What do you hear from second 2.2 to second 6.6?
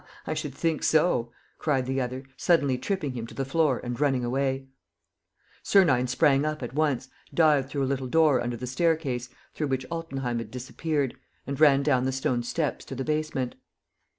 suddenly tripping him to the floor and running away. Sernine sprang